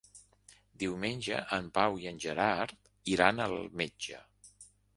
Diumenge 0.83 1.41
en 1.59 1.67
Pau 1.75 1.99
i 2.05 2.09
en 2.13 2.19
Gerard 2.25 2.75
iran 3.17 3.47
al 3.49 3.57
metge. 3.83 4.21